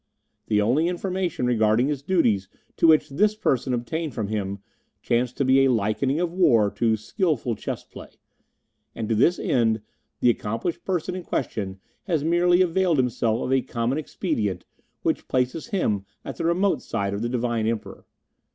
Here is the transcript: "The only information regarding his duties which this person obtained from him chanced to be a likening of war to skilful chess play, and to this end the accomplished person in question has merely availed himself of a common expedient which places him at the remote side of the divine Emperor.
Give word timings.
"The 0.47 0.59
only 0.63 0.87
information 0.87 1.45
regarding 1.45 1.87
his 1.87 2.01
duties 2.01 2.49
which 2.81 3.07
this 3.07 3.35
person 3.35 3.71
obtained 3.71 4.15
from 4.15 4.29
him 4.29 4.57
chanced 5.03 5.37
to 5.37 5.45
be 5.45 5.63
a 5.63 5.69
likening 5.71 6.19
of 6.19 6.33
war 6.33 6.71
to 6.71 6.97
skilful 6.97 7.53
chess 7.55 7.83
play, 7.83 8.09
and 8.95 9.07
to 9.09 9.13
this 9.13 9.37
end 9.37 9.83
the 10.19 10.31
accomplished 10.31 10.83
person 10.85 11.13
in 11.15 11.21
question 11.21 11.79
has 12.05 12.23
merely 12.23 12.63
availed 12.63 12.97
himself 12.97 13.43
of 13.43 13.53
a 13.53 13.61
common 13.61 13.99
expedient 13.99 14.65
which 15.03 15.27
places 15.27 15.67
him 15.67 16.03
at 16.25 16.37
the 16.37 16.45
remote 16.45 16.81
side 16.81 17.13
of 17.13 17.21
the 17.21 17.29
divine 17.29 17.67
Emperor. 17.67 18.03